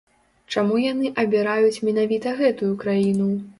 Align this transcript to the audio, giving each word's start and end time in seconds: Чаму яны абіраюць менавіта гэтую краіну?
Чаму 0.55 0.79
яны 0.83 1.11
абіраюць 1.25 1.81
менавіта 1.91 2.35
гэтую 2.43 2.73
краіну? 2.83 3.33